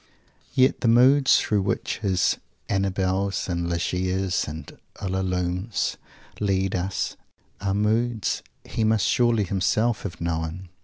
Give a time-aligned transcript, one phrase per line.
[0.55, 5.97] Yet the moods through which his Annabels and Ligeias and Ulalumes
[6.39, 7.15] lead us
[7.61, 10.69] are moods he must surely himself have known.